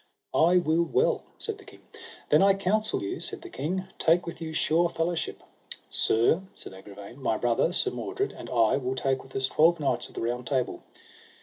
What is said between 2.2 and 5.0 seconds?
then I counsel you, said the king, take with you sure